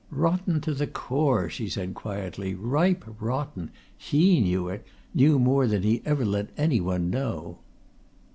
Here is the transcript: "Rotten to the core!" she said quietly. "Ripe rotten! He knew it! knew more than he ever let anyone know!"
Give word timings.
"Rotten 0.09 0.61
to 0.61 0.73
the 0.73 0.87
core!" 0.87 1.47
she 1.47 1.69
said 1.69 1.93
quietly. 1.93 2.55
"Ripe 2.55 3.05
rotten! 3.19 3.69
He 3.95 4.39
knew 4.41 4.67
it! 4.67 4.83
knew 5.13 5.37
more 5.37 5.67
than 5.67 5.83
he 5.83 6.01
ever 6.05 6.25
let 6.25 6.49
anyone 6.57 7.11
know!" 7.11 7.59